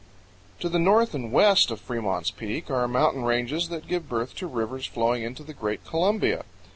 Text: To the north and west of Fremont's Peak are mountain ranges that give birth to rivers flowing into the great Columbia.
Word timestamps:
To 0.61 0.67
the 0.67 0.79
north 0.79 1.13
and 1.13 1.31
west 1.31 1.69
of 1.69 1.79
Fremont's 1.79 2.31
Peak 2.31 2.71
are 2.71 2.87
mountain 2.87 3.21
ranges 3.23 3.69
that 3.69 3.87
give 3.87 4.09
birth 4.09 4.33
to 4.37 4.47
rivers 4.47 4.87
flowing 4.87 5.21
into 5.21 5.43
the 5.43 5.53
great 5.53 5.85
Columbia. 5.85 6.43